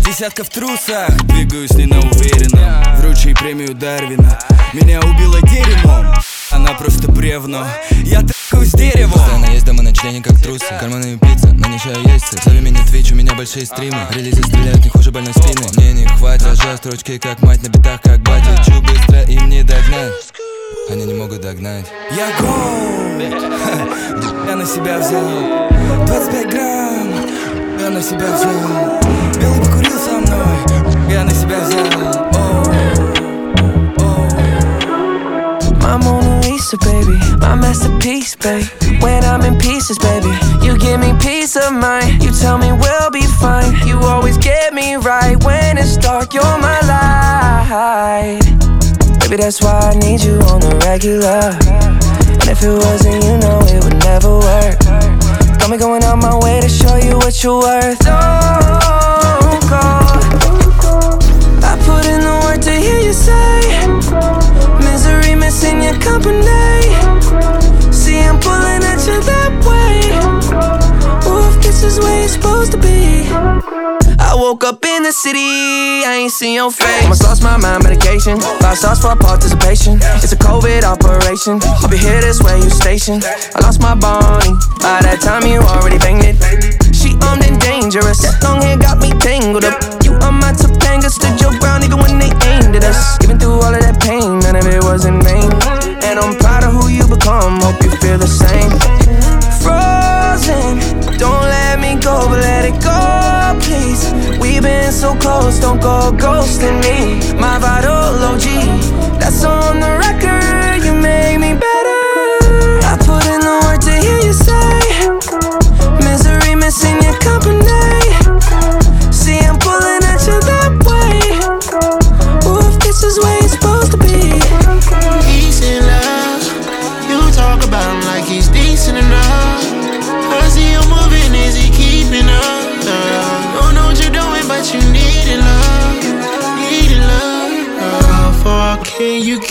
[0.00, 4.38] десятка в трусах Двигаюсь не на уверенном Вручи премию Дарвина.
[4.72, 6.14] Меня убило дерьмом
[6.52, 7.66] Она просто бревно.
[8.04, 10.64] Я трахаюсь деревом Постоянно есть дома на члене как трусы.
[10.78, 13.98] Карманами пицца, на ничего есть Зови меня Twitch, у меня большие стримы.
[14.10, 15.66] Релизы стреляют не хуже больной спины.
[15.76, 18.62] Мне не хватит, рожаю строчки как мать На битах как батя.
[18.64, 20.12] Чу быстро им не догнать.
[20.90, 21.86] Они не могут догнать.
[22.14, 23.18] Я гол.
[24.48, 26.06] Я на себя взял.
[26.06, 27.12] 25 грамм.
[27.80, 29.40] Я на себя взял.
[29.40, 31.10] Белый покурил со мной.
[31.10, 32.32] Я на себя взял.
[36.02, 36.21] Mona
[36.52, 38.66] Lisa, baby, my masterpiece, babe.
[39.00, 40.28] When I'm in pieces, baby,
[40.62, 42.22] you give me peace of mind.
[42.22, 43.72] You tell me we'll be fine.
[43.88, 46.34] You always get me right when it's dark.
[46.34, 48.42] You're my light.
[49.20, 51.56] Baby, that's why I need you on the regular.
[52.40, 54.78] And if it wasn't, you know it would never work.
[55.58, 57.96] Got me going out my way to show you what you're worth.
[58.04, 60.21] Oh, Don't go.
[61.84, 63.60] Put in the work to hear you say.
[64.84, 66.42] Misery missing your company.
[67.92, 70.10] See, I'm pulling at you that way.
[71.28, 73.26] Ooh, if this is where you're supposed to be.
[74.18, 75.38] I woke up in the city,
[76.08, 77.02] I ain't seen your face.
[77.02, 78.40] Almost lost my mind, medication.
[78.60, 79.98] Five stars for participation.
[80.22, 81.60] It's a COVID operation.
[81.62, 83.24] I'll be here this way, you stationed.
[83.24, 84.54] I lost my Bonnie.
[84.80, 86.91] By that time, you already banged it.
[87.20, 88.22] Armed and dangerous.
[88.22, 89.76] That long hair got me tangled up.
[90.04, 93.18] You on my Topanga, stood your ground even when they aimed at us.
[93.22, 95.50] Even through all of that pain, none of it was in vain.
[96.02, 97.60] And I'm proud of who you become.
[97.60, 98.72] Hope you feel the same.
[99.62, 100.80] Frozen,
[101.18, 102.98] don't let me go, but let it go,
[103.62, 104.10] please.
[104.42, 107.20] We've been so close, don't go ghosting me.
[107.38, 108.46] My vital OG,
[109.20, 109.61] that's on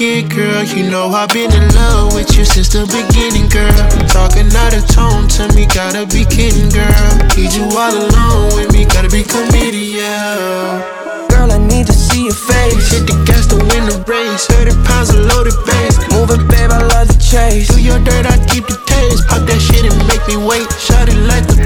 [0.02, 0.64] you girl?
[0.66, 3.70] You know I've been in love with you since the beginning, girl.
[4.10, 7.06] Talking out of tone to me, gotta be kidding, girl.
[7.38, 10.82] Need you all alone with me, gotta be committed, yeah.
[11.30, 12.89] Girl, I need to see your face.
[12.89, 14.49] Hit the gas to win the race.
[14.49, 16.02] 30 pounds of loaded bass.
[16.10, 17.70] Move it, babe, I love the chase.
[17.70, 19.30] Do your dirt, I keep the taste.
[19.30, 20.66] Pop that shit and make me wait.
[20.82, 21.62] Shot it like the.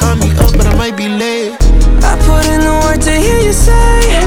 [0.00, 1.52] Call me up, but I might be late.
[2.00, 4.24] I put in the work to hear you say.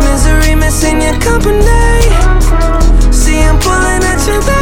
[0.00, 1.81] Misery missing your company.
[3.52, 4.61] I'm pulling at you that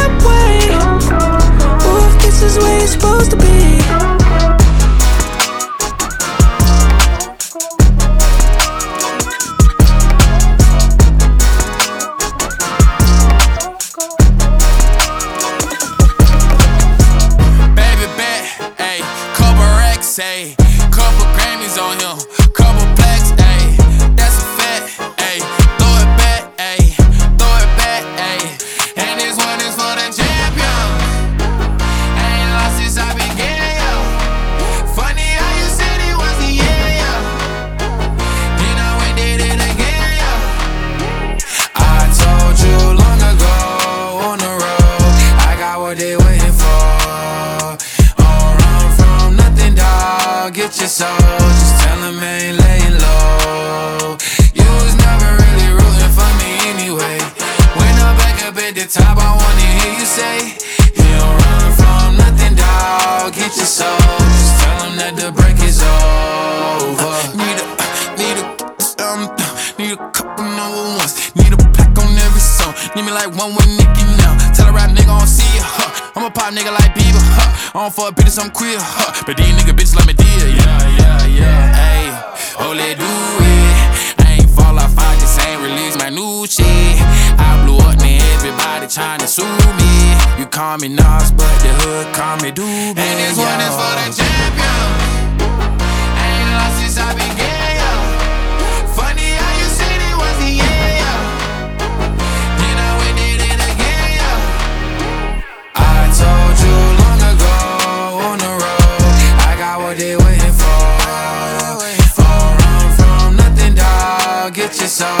[50.81, 54.17] your soul, just tell them ain't laying low.
[54.57, 57.21] You was never really rooting for me anyway.
[57.77, 60.57] When I'm back up at the top, I wanna hear you say,
[60.97, 63.29] You don't run from nothing, dog.
[63.37, 67.13] Get your soul, just tell them that the break is over.
[67.37, 67.65] Need a,
[68.17, 68.45] need a,
[69.05, 69.29] um,
[69.77, 71.29] need a couple number ones.
[71.37, 72.73] Need a pack on every song.
[72.95, 74.33] Need me like one with Nicki now.
[74.57, 76.09] Tell a rap nigga I don't see it, huh?
[76.15, 77.00] I'm a pop nigga like?
[77.73, 79.23] I don't fuck bitches, I'm queer, huh?
[79.25, 81.87] But these nigga bitches like me dear, yeah, yeah, yeah.
[81.87, 82.11] Ayy,
[82.59, 84.27] oh let do it.
[84.27, 86.67] I ain't fall off, I just ain't release my new shit.
[87.39, 89.47] I blew up, man, everybody tryna sue
[89.79, 89.87] me.
[90.35, 92.99] You call me Nas, but the hood call me Doobie.
[92.99, 94.91] And this one is for the champion.
[96.19, 97.60] I ain't lost since I began,
[114.99, 115.20] dog.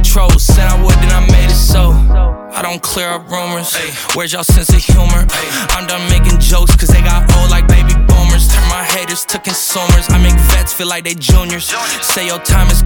[2.71, 3.75] Don't clear up rumors.
[4.15, 5.27] Where's y'all sense of humor?
[5.75, 8.47] I'm done making jokes, cause they got old like baby boomers.
[8.47, 10.07] Turn my haters to consumers.
[10.09, 11.65] I make vets feel like they juniors.
[12.01, 12.81] Say your time is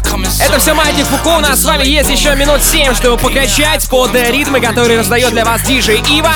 [0.00, 0.46] coming soon.
[0.48, 1.36] Это все Маятник Фуко.
[1.36, 5.30] У нас с вами есть еще минут 7, чтобы покачать под э, ритмы, которые раздает
[5.30, 6.34] для вас диджей Ива.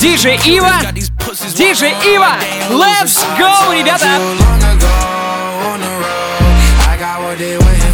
[0.00, 0.80] Диджей Ива!
[1.56, 2.36] Диджей Ива!
[2.70, 4.20] Let's go, ребята!
[7.38, 7.91] They waiting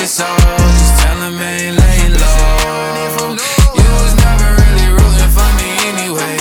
[0.00, 3.36] your soul, just tell 'em ain't laying low.
[3.80, 6.36] You was never really rooting for me anyway.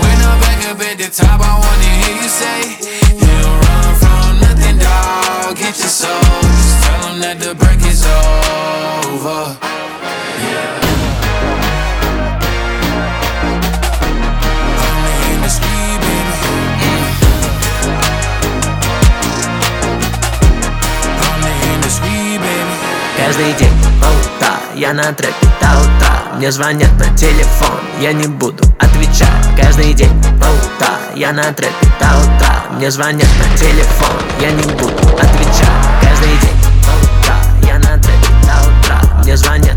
[0.00, 1.83] When I'm back up at the top, I wanna
[23.34, 23.72] Каждый день.
[24.00, 29.28] По утра я на трэпе до утра Мне звонят на телефон, я не буду отвечать.
[29.60, 30.12] Каждый день.
[30.40, 35.66] По утра я на трэпе до утра Мне звонят на телефон, я не буду отвечать.
[36.00, 36.58] Каждый день.
[36.86, 39.73] По утра я на трэпе до утра Мне звонят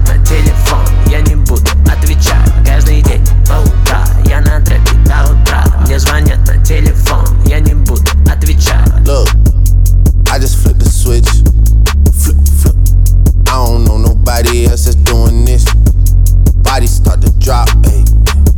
[17.47, 18.03] drop, ayy.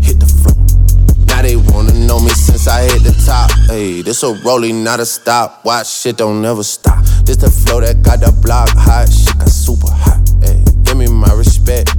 [0.01, 0.57] Hit the floor.
[1.27, 3.51] Now they wanna know me since I hit the top.
[3.69, 5.63] Ayy, this a rolling, not a stop.
[5.63, 7.05] Watch shit don't never stop.
[7.23, 9.07] This the flow that got the block hot.
[9.07, 10.17] Shit got super hot.
[10.41, 11.98] Ayy, give me my respect.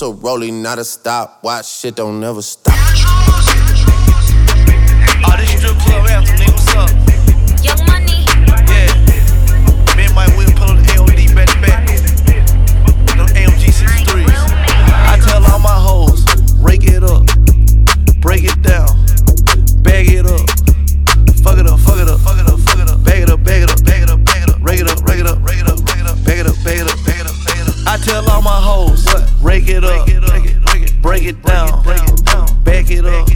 [0.00, 1.44] This a rolling, not a stop.
[1.44, 2.72] Watch shit don't never stop.
[5.26, 7.09] Oh, this strip club anthem, nigga, what's up?
[29.50, 30.06] Rake it up,
[31.02, 31.82] break it it down,
[32.62, 33.28] back it up,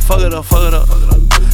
[0.00, 1.53] fuck it up, fuck it up,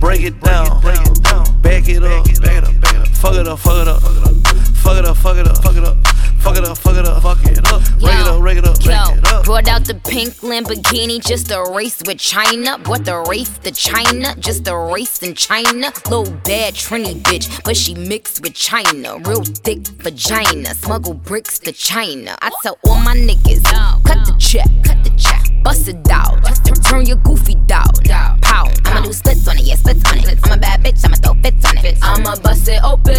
[0.00, 2.24] break it down, break it up, bag it up.
[3.16, 5.16] Fuck it up, fuck it up, fuck it up.
[5.16, 6.17] Fuck it up,
[6.48, 7.22] fuck it up, fuck it up.
[7.22, 8.42] Fuck it up, fuck it up, fuck it up.
[8.42, 9.44] Rake it up, rake it it up.
[9.44, 12.78] Brought out the pink Lamborghini just a race with China.
[12.78, 15.92] Brought the race to China, just a race in China.
[16.08, 19.18] Little bad Trini bitch, but she mixed with China.
[19.18, 22.36] Real thick vagina, smuggle bricks to China.
[22.40, 23.62] I tell all my niggas,
[24.04, 26.38] cut the check, cut the check, bust it out.
[26.88, 28.02] Turn your goofy dog,
[28.40, 28.70] pow.
[28.86, 30.38] I'ma do splits on it, yeah, splits on it.
[30.44, 31.98] I'm a bad bitch, I'ma throw fits on it.
[32.00, 33.16] I'ma bust it open.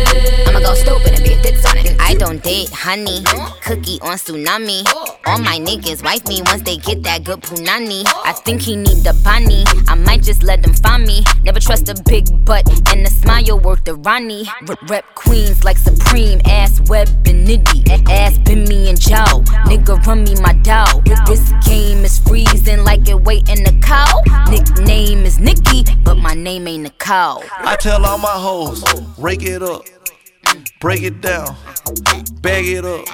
[0.48, 1.96] I'ma go stupid and be a fits on it.
[2.00, 3.19] I don't date honey,
[3.62, 4.84] cookie on tsunami.
[5.26, 8.04] All my niggas wife me once they get that good punani.
[8.26, 9.64] I think he need the bunny.
[9.88, 11.24] I might just let them find me.
[11.44, 14.48] Never trust a big butt and a smile worth the Ronnie.
[14.88, 17.90] Rep queens like Supreme, ass web and nitty.
[18.10, 19.44] Ass been me and Joe.
[19.70, 21.02] Nigga run me my dough.
[21.26, 24.22] This game is freezing like it waiting the cow.
[24.50, 27.44] Nickname is Nikki, but my name ain't Nicole.
[27.60, 28.84] I tell all my hoes,
[29.18, 29.84] rake it up,
[30.80, 31.56] break it down,
[32.42, 33.06] bag it up.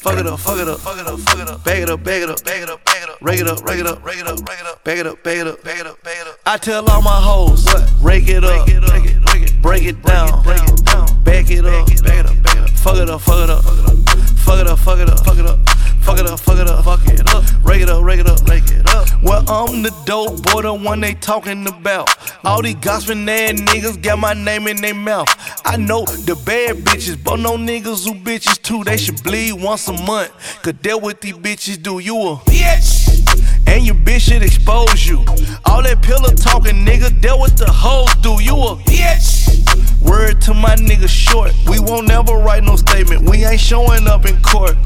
[0.00, 1.62] Fuck it up, fuck it up, fuck it up, fuck it up.
[1.62, 3.20] Bag it up, bag it up, bag it up, bag it up.
[3.20, 4.82] Rake it up, rake it up, rake it up, rake it up.
[4.82, 6.36] Bag it up, bag it up, bag it up, bag it up.
[6.46, 7.66] I tell all my hoes,
[8.00, 8.66] rake it up,
[9.60, 10.42] break it down.
[10.42, 12.70] Bag it up, bag it up, bag it up.
[12.70, 13.98] Fuck it up, fuck it up, fuck it up.
[14.38, 16.40] Fuck it up, fuck it up, fuck it up.
[16.40, 17.44] Fuck it up, fuck it up.
[17.64, 19.08] Rake it up, rake it up, rake it up.
[19.22, 22.08] Well, I'm the dope boy, the one they talking about.
[22.44, 25.28] All these gossiping ass niggas got my name in their mouth.
[25.64, 28.82] I know the bad bitches, but no niggas who bitches too.
[28.84, 30.32] They should bleed once a month.
[30.62, 31.98] Cause that what these bitches do.
[31.98, 33.66] You a bitch.
[33.66, 35.18] And your bitch should expose you.
[35.64, 38.42] All that pillow talking, nigga, that what the hoes do.
[38.42, 39.69] You a bitch.
[40.02, 41.52] Word to my nigga short.
[41.68, 43.28] We won't never write no statement.
[43.28, 44.76] We ain't showing up in court.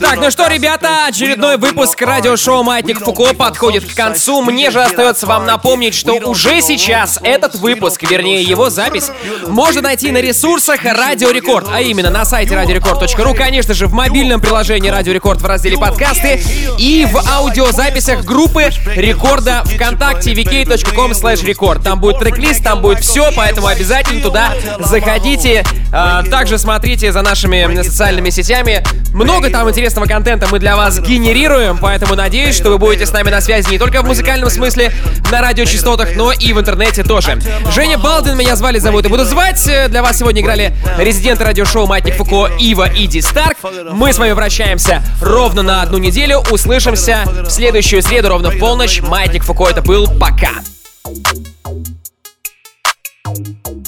[0.00, 4.40] Так, ну что, ребята, очередной выпуск радиошоу «Маятник Фуко» подходит к концу.
[4.40, 9.10] Мне же остается вам напомнить, что уже сейчас этот выпуск, вернее его запись,
[9.46, 14.40] можно найти на ресурсах Радио Рекорд, а именно на сайте радиорекорд.ру, конечно же, в мобильном
[14.40, 16.40] приложении Радио Рекорд в разделе подкасты
[16.78, 21.82] и в аудиозаписях группы Рекорда ВКонтакте vk.com slash рекорд.
[21.82, 25.64] Там будет трек-лист, там будет все, поэтому обязательно туда заходите.
[25.92, 28.82] А, Также смотрите за нашими социальными сетями.
[29.12, 33.30] Много там интересного контента мы для вас генерируем, поэтому надеюсь, что вы будете с нами
[33.30, 34.92] на связи не только в музыкальном смысле
[35.30, 37.38] на радиочастотах, но и в интернете тоже.
[37.72, 39.62] Женя Балдин меня звали, зовут и буду звать.
[39.88, 43.58] Для вас сегодня играли резиденты радиошоу «Маятник Фуко» Ива и Ди Старк.
[43.92, 46.42] Мы с вами прощаемся ровно на одну неделю.
[46.50, 49.00] Услышимся в следующую среду ровно в полночь.
[49.00, 50.06] «Маятник Фуко» это был.
[50.18, 50.50] Пока.
[53.28, 53.87] Thank